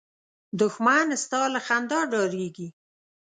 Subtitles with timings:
[0.59, 2.67] دښمن ستا له خندا ډارېږي